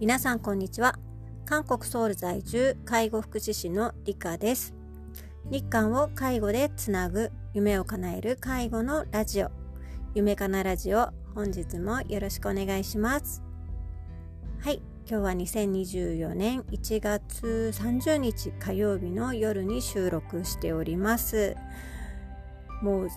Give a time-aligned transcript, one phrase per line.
[0.00, 0.98] 皆さんこんにちは。
[1.46, 4.74] 韓国ソウル在住介護福祉士のリカです。
[5.50, 9.50] 日韓を介護でつなぐ夢を叶える介護のラジオ。
[10.14, 13.42] 夢かなラジオ本日もよろしくお願いします。
[14.60, 14.82] はい。
[15.06, 21.56] 今日は2024年1月30日火曜日の夜に収録しております。
[22.82, 23.08] もう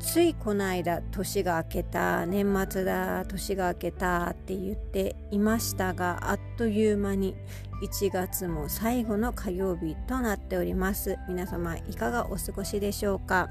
[0.00, 7.34] ついこの間年が明けた年末だ年が明けたって言っていましたがあっという間に
[7.82, 11.16] 1月も最後の火曜日となっております。
[11.28, 13.48] 皆様いかがお過ごしでしょうか？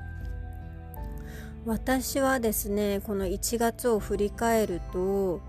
[1.65, 5.41] 私はですねこの1月を振り返ると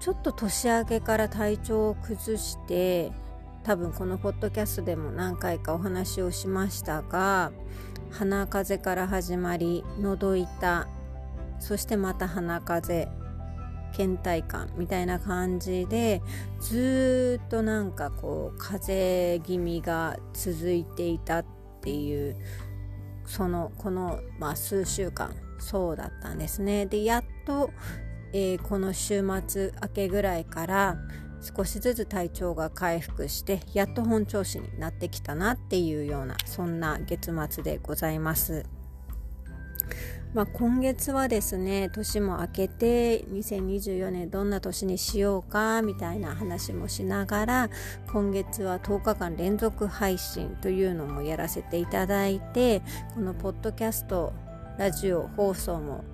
[0.00, 3.12] ちょっと年明けから体調を崩して
[3.62, 7.52] 多分このポッドキャストでも何回かお話をしましたが
[8.18, 10.86] 鼻風邪から始まり喉痛
[11.58, 13.24] そしてまた鼻風邪
[13.92, 16.22] 倦怠感みたいな感じで
[16.60, 21.44] ずっとなんかこう風邪気味が続いていたっ
[21.80, 22.36] ていう
[23.26, 26.86] そのこの、まあ、数週間そうだったんですね。
[26.86, 27.70] でやっと、
[28.32, 30.96] えー、この週末明けぐらいから
[31.44, 38.64] 少しずつ体調が回復してやっと本調子になってきたなっていうようなそんな月末でございます。
[40.32, 47.70] まあ、今月はですね年も明けて2024年どんな年にしようかみたいな話もしながら
[48.12, 52.82] 今月は10日間連続配信というのもやらせていただいて
[53.14, 54.32] このポッドキャスト
[54.76, 56.04] ラジオ放送も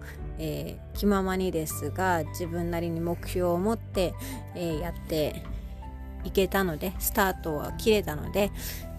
[0.43, 4.15] えー、気ままにですが自分なりに目標を持って、
[4.57, 5.45] えー、やって
[6.25, 8.51] いけたのでスタートは切れたので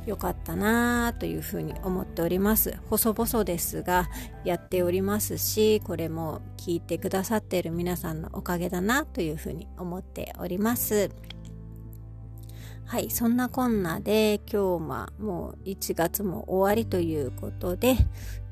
[0.06, 2.78] よかったなというふうに思っております。
[2.90, 4.10] 細々ですが
[4.44, 11.10] やっておりますしこれも聞いてくださっている皆さんのおかげだなというふうに思っております。
[12.86, 17.96] はい、そんなこんなで今日はもう1月も終わりということで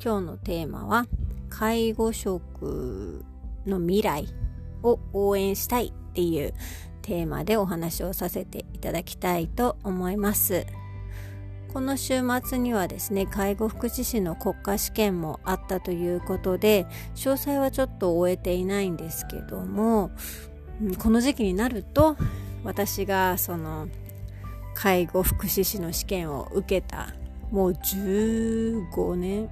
[0.02, 1.06] 今日のテーマは
[1.50, 3.26] 介護職
[3.66, 4.28] の未来
[4.84, 6.54] を応援したいっていう
[7.02, 10.66] テーマでお話をさせていただきたいと思います。
[11.74, 20.10] この週末にはですね介護福祉士の国家試験もあったということで詳細はちょっと終えていないんですけども
[20.98, 22.18] この時期になると
[22.64, 23.88] 私がその
[24.74, 27.14] 介護福祉士の試験を受けた
[27.52, 29.50] もう15年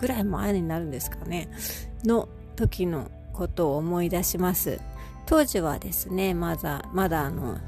[0.00, 1.48] ぐらい前になるんですかね。
[2.04, 4.80] の時のことを思い出します。
[5.26, 7.58] 当時はですねまだまだあの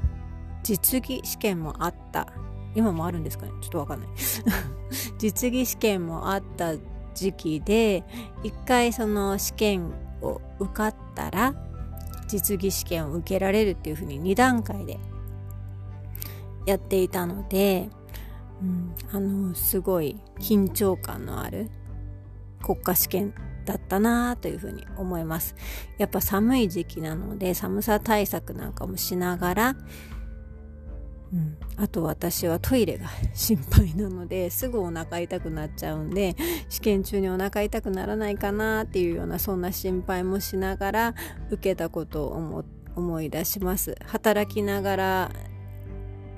[0.63, 2.27] 実技試験もあった。
[2.75, 3.51] 今もあるんですかね？
[3.61, 4.09] ちょっとわかんない。
[5.17, 6.73] 実技試験もあった
[7.15, 8.03] 時期で
[8.43, 11.55] 一回その試験を受かったら
[12.27, 14.99] 実技試験を受けられるっていうふうに2段階で
[16.67, 17.89] やっていたので、
[18.61, 21.71] うん、あのすごい緊張感のある
[22.61, 23.33] 国家試験
[23.65, 25.55] だったなというふうに思います。
[25.97, 29.75] やっぱ寒い時期なので寒さ対策なんかもしながら、
[31.33, 36.35] うん、あと私はトイレが心配なのですぐお腹痛くなっちゃうんで
[36.69, 41.15] 試験中にお腹痛くならないかなっていうようなそんな心配もしながら
[41.49, 42.63] 受けたことを
[42.95, 45.31] 思い出します働きながら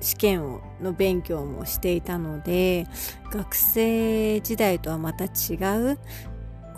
[0.00, 2.86] 試験をの勉強もしていたので
[3.30, 5.56] 学生時代とはまた違
[5.92, 5.98] う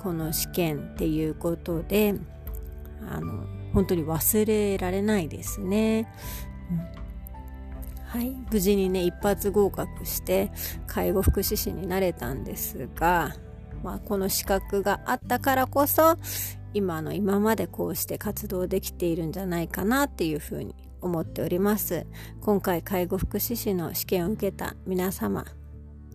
[0.02, 2.14] この試験っていうことで
[3.08, 6.12] あの本当に忘れられないですね。
[6.70, 7.02] うん
[8.12, 10.52] はい、無事にね一発合格して
[10.86, 13.34] 介護福祉士になれたんですが、
[13.82, 16.18] まあ、この資格があったからこそ
[16.74, 22.06] 今の今までこうして活動できているんじゃないかなっていうふうに思っております。
[22.40, 25.44] 今回介護福祉士の試験を受けた皆様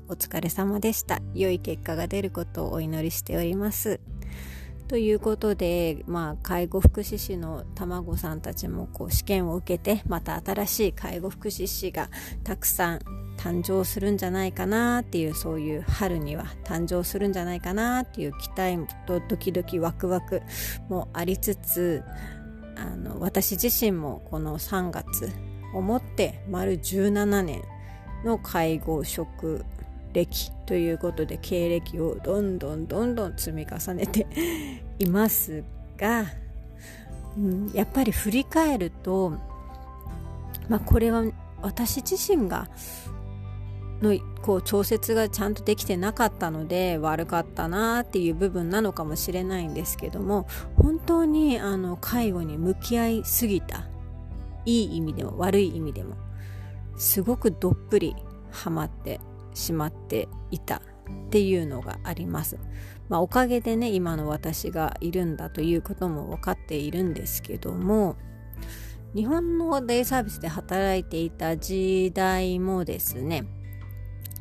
[0.09, 1.19] お疲れ様でした。
[1.33, 3.99] 良い結果が出ることをお祈りしております。
[4.87, 12.09] ということで、まあ、介護福祉士の卵さんたちもこう試験を受けてまた新しい介護福祉士が
[12.45, 12.99] たくさん
[13.37, 20.41] 誕生するんじゃないかなっていうそういう春には誕生するんじゃないかなっていう期待とドキドキワクワク
[20.87, 22.03] もありつつ
[22.79, 25.31] あの私自身もこの3月
[25.73, 27.63] をもって丸17年
[28.23, 29.65] の介護職
[30.13, 34.27] 歴ということで経歴をどんどんどんどん積み重ねて
[34.99, 35.63] います
[35.97, 36.25] が、
[37.37, 39.33] うん、やっぱり振り返ると、
[40.69, 41.23] まあ、これは
[41.61, 42.69] 私自身が
[44.01, 53.87] のこう調節がちゃんとできてなかったので悪かったなーっていう部分なのかもしれないんですけども本当にあの介護に向き合いすぎた
[54.65, 56.15] いい意味でも悪い意味でも
[56.97, 58.15] すごくどっぷり
[58.51, 59.19] ハマって
[59.53, 60.81] しまっていたっ
[61.29, 62.57] ていうのがあります。
[63.09, 68.17] まあ、おかげでね今の私がいるんだということも分かっているんですけども
[69.15, 73.45] 日本のデイサービスで働いていた時代もですね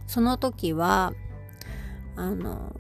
[0.07, 1.13] その時は
[2.17, 2.77] あの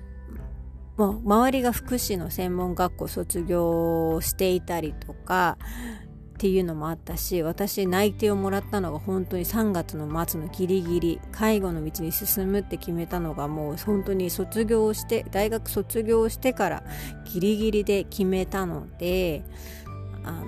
[0.96, 5.58] もう周りが福祉の専門学校卒業していたりとか
[6.36, 16.84] っていうのもあったし私内定をもらったのが本当に3月の末のギリギリ介護の道に進むって決めたのがもう本当に卒業して大学卒業してから
[17.24, 19.44] ギリギリで決めたので
[20.24, 20.44] あの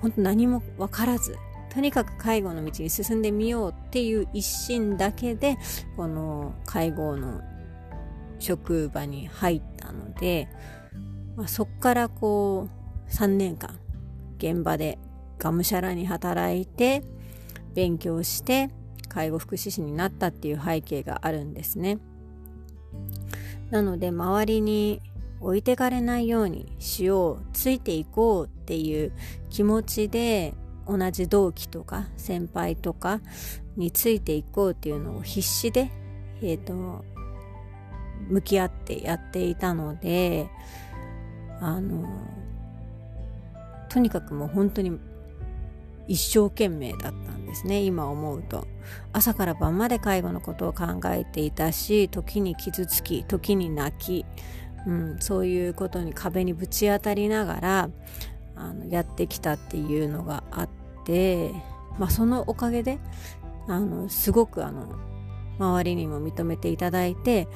[0.00, 1.36] 本当何も分からず
[1.72, 5.56] とにかく介護の道に進んでみようっていう一心だけで
[5.96, 7.40] この介護の
[8.38, 10.48] 職場に入ったので、
[11.34, 12.68] まあ、そっからこ
[13.08, 13.78] う3年間
[14.36, 14.98] 現場で
[15.38, 17.02] がむしゃらに働いて
[17.72, 18.68] 勉強して
[19.08, 21.98] 介護福祉士になったっていう背景があるんですね。
[23.70, 25.00] なので周りに
[25.40, 29.12] 置いてかれないようにしようついていこうっていう
[29.48, 30.52] 気持ちで
[30.86, 33.20] 同じ同期とか先輩とか
[33.76, 35.90] についていこうっていうのを必死で、
[36.42, 37.04] えーと、
[38.28, 40.48] 向き合ってやっていたので
[41.60, 42.08] あの
[43.88, 44.98] とにかくもう本当に
[46.08, 48.66] 一生懸命だったんですね今思うと。
[49.12, 54.26] 朝から晩まで介護のことを考えていたし時に傷つき時に泣き、
[54.86, 57.90] うん、そういうことに壁にぶち当たりながら
[58.56, 60.68] あのやってきたっていうのがあっ
[61.04, 61.50] て、
[61.98, 62.98] まあ、そのおかげで
[63.68, 64.98] あのすごくあの
[65.58, 67.48] 周りにも認めていただいて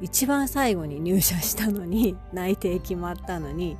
[0.00, 3.76] 一番最後に入社したのに 内定決まったのに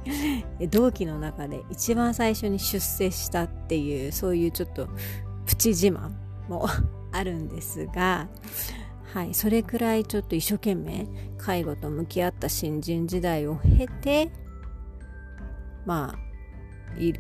[0.71, 4.89] 同期の中で一番最初に出世したっていうそういうちょっと
[5.47, 6.11] プチ自慢
[6.49, 6.67] も
[7.13, 8.29] あるんですが
[9.13, 11.07] はい、それくらいちょっと一生懸命
[11.39, 14.31] 介護と向き合った新人時代を経て
[15.87, 16.28] まあ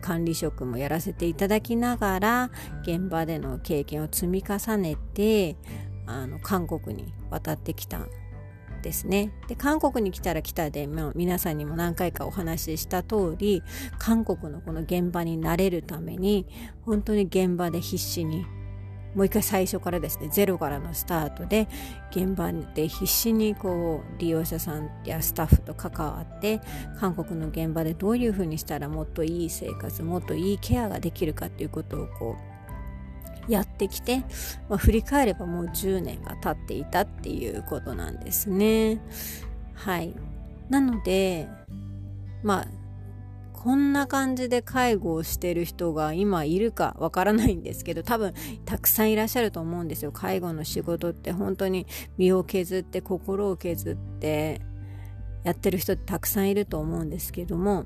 [0.01, 2.51] 管理職もやらせていただきながら
[2.83, 5.57] 現場での経験を積み重ねて
[6.07, 8.09] あの韓国に渡ってきたん
[8.83, 9.33] ですね。
[9.49, 13.63] で韓国に来たら来たで、まあ、皆さんにも何回かお話しした通り
[13.99, 16.47] 韓国のこの現場に慣れるために
[16.83, 18.47] 本当に現場で必死に
[19.15, 21.69] もう一回最初からですねゼロからのスタートで
[22.11, 26.61] 現場で必死にこう利用者さんやスタッフと関わって
[26.99, 32.37] 韓国の現場でどういうふうにしたらもっといい生活もっといいケアができるかっていうことをこ
[33.49, 34.19] うやってきて、
[34.69, 39.01] まあ、振り返ればもう10年が経っていたっていうことなんですね。
[39.75, 40.15] はい
[40.69, 41.49] なので
[42.43, 42.78] まあ
[43.69, 48.33] こんな感じで介護をしてる人が今いるかわからないんですけど多分
[48.65, 50.11] たくさんいらっしゃると思うんですよ。
[50.11, 51.87] 介護の仕事って本当に
[52.17, 54.63] 身を削って心を削って
[55.45, 57.85] やってる人ってたくさんいると思うんですけども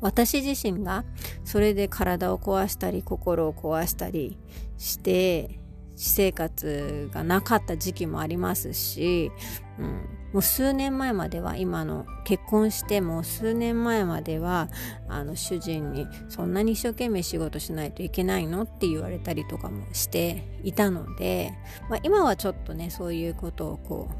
[0.00, 1.04] 私自身が
[1.44, 4.36] それで体を壊したり心を壊したり
[4.78, 5.60] して
[5.94, 9.30] 私生活がなかった時期もありますし、
[9.78, 9.86] うん、
[10.32, 14.68] もう数年前までは今の結婚しても数年前までは
[15.08, 21.52] あの主人にそんなに一生懸命仕事しないといけないのって言われたりとかもしていたので、
[21.88, 24.10] まあ、今はちょっとねそういうことをこ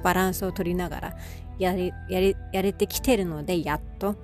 [0.00, 1.16] うバランスを取りながら
[1.58, 4.16] やれやれやれてきてるのでやっと、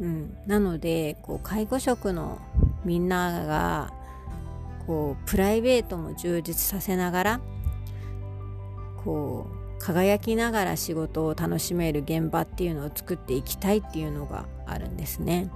[0.00, 2.38] うん、なのでこう介護職の
[2.84, 3.92] みんなが
[4.86, 7.40] こうプライベートも充実させながら
[9.04, 15.50] こう輝きながら仕事を楽しめる現場っていうのを作っていきたいっていうのがあるんですね。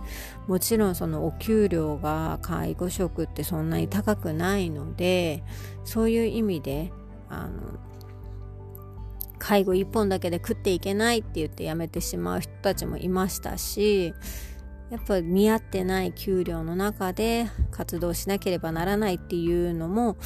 [0.47, 5.43] もちろんそのお給料が介護職ってそんなに高くないので
[5.85, 6.93] そういう意味で
[7.29, 7.79] あの
[9.39, 14.15] 介護一本だけで食っていけないって言って辞めてしまう人たちもいましたし
[14.91, 20.17] やっぱ見合ってない給料の中で活動しなければならないっていうのも、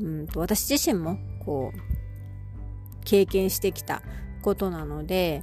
[0.00, 1.93] うんと私自身もこう
[3.04, 4.02] 経験してきた
[4.42, 5.42] ことなので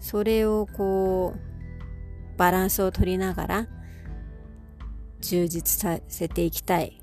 [0.00, 3.66] それをこうバランスを取りながら
[5.20, 7.00] 充実させていきたい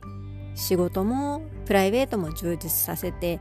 [0.56, 3.40] 仕事もプライベートも充実させて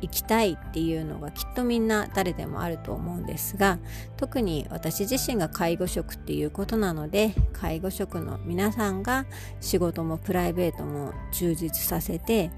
[0.00, 3.78] いきたいっていうのがきっとみんな誰でもあると思うんですが
[4.16, 9.26] 特に私自身が介護職っていうことなので介護職の皆さんが
[9.60, 12.50] 仕事もプライベートも充実させて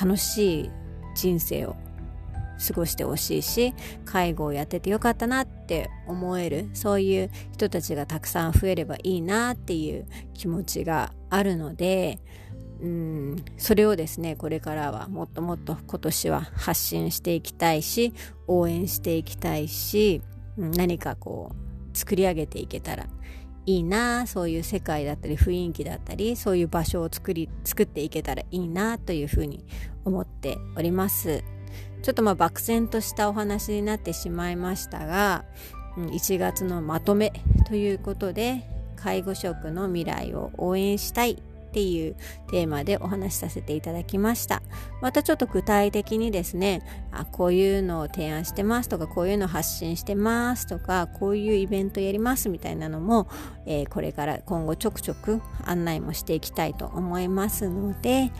[0.00, 0.70] 楽しい
[1.16, 1.76] 人生を
[2.66, 3.74] 過ごしてほしいし
[4.04, 12.18] 介護をやっててよかったなって思えるそういう人たちがたくさん増えればいいなっていう気持ちがあるので
[12.80, 18.12] うんそれをですねこれからはもっともっと今年は発信していきたいし
[18.46, 20.22] 応援していきたいし
[20.56, 23.06] 何かこう作り上げていけたら
[23.66, 29.64] いいなそういう世界だったり雰囲気だったりそういう場所を作り作っていけたらいいなというふうに
[30.04, 31.44] 思っております。
[32.02, 35.44] ちょっとまあ漠然としたお話になってしまいましたが
[35.96, 37.32] 1月のまとめ
[37.66, 42.16] ということで介護職の未来を応援したいっていう
[42.50, 44.62] テーマでお話しさせていただきました。
[45.02, 53.28] またちょっと具体的にですねあこういうのを提案してますとかこういうの発信してますとかこういうイベントやりますみたいなのも、
[53.66, 58.32] えー、これから今後ちょくちょく案内もしていきたいと思いますので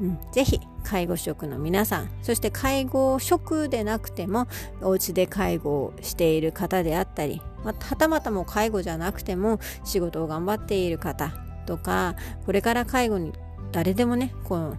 [0.00, 4.46] うん、ぜひ介護職の皆さんそして介護職でなくても
[4.80, 11.32] お家で介護をしている方であったり、まはたまたも介護じゃなくても仕事を頑張っている方
[11.66, 12.14] とか
[12.46, 13.32] これから介護に
[13.72, 14.76] 誰でもねこの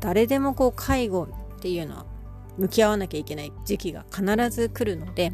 [0.00, 2.06] 誰でもこう介護っていうのは
[2.58, 5.32] 向き合わなきゃいけない時期が必ず来るので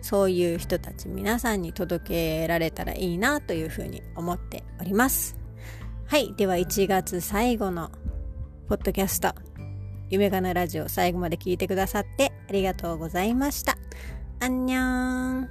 [0.00, 5.45] そういう人たち皆さんに届けられたらいいなというふうに思っております。
[6.08, 7.90] はいでは1月最後の
[8.68, 9.34] ポッドキャスト
[10.08, 13.76] 夢がなラジオ最後まで聞いてくださってありがとうございました。
[14.38, 15.50] あんにゃーん